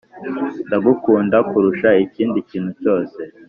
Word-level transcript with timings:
Ndagukunda 0.67 1.37
kurusha 1.49 1.89
ikindi 2.05 2.39
kintu 2.49 2.71
cyose 2.81 3.19